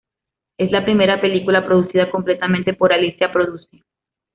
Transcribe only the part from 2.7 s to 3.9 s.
por "Alicia Produce".